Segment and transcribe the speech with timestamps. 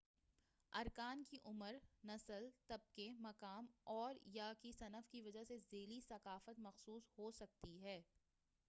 [0.73, 3.65] ارکان کی عمر نسل طبقے مقام
[3.93, 8.01] اور / یا صنف کی وجہ سے ذیلی ثقافت مخصوص ہوسکتی ہے